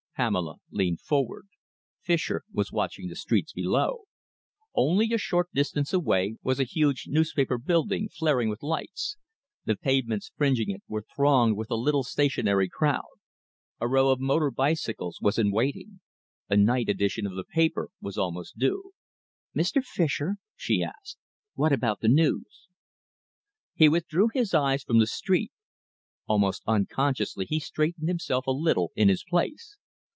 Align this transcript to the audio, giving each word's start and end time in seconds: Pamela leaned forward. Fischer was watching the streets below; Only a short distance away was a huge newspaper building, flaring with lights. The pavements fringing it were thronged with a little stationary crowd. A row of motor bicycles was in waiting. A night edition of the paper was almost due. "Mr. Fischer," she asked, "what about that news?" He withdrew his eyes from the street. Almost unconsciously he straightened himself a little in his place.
Pamela 0.17 0.57
leaned 0.69 1.01
forward. 1.01 1.47
Fischer 2.03 2.43
was 2.53 2.71
watching 2.71 3.07
the 3.07 3.15
streets 3.15 3.53
below; 3.53 4.01
Only 4.75 5.11
a 5.13 5.17
short 5.17 5.49
distance 5.51 5.93
away 5.93 6.35
was 6.43 6.59
a 6.59 6.63
huge 6.63 7.05
newspaper 7.07 7.57
building, 7.57 8.07
flaring 8.07 8.47
with 8.47 8.61
lights. 8.61 9.17
The 9.65 9.75
pavements 9.75 10.31
fringing 10.37 10.69
it 10.69 10.83
were 10.87 11.01
thronged 11.15 11.57
with 11.57 11.71
a 11.71 11.75
little 11.75 12.03
stationary 12.03 12.69
crowd. 12.69 13.07
A 13.79 13.87
row 13.87 14.11
of 14.11 14.19
motor 14.19 14.51
bicycles 14.51 15.17
was 15.21 15.39
in 15.39 15.51
waiting. 15.51 16.01
A 16.49 16.55
night 16.57 16.87
edition 16.87 17.25
of 17.25 17.35
the 17.35 17.43
paper 17.45 17.89
was 17.99 18.15
almost 18.15 18.59
due. 18.59 18.91
"Mr. 19.55 19.83
Fischer," 19.83 20.35
she 20.55 20.83
asked, 20.83 21.17
"what 21.55 21.71
about 21.73 21.99
that 22.01 22.09
news?" 22.09 22.67
He 23.73 23.89
withdrew 23.89 24.29
his 24.31 24.53
eyes 24.53 24.83
from 24.83 24.99
the 24.99 25.07
street. 25.07 25.51
Almost 26.27 26.61
unconsciously 26.67 27.45
he 27.45 27.59
straightened 27.59 28.07
himself 28.09 28.45
a 28.45 28.51
little 28.51 28.91
in 28.95 29.09
his 29.09 29.23
place. 29.27 29.77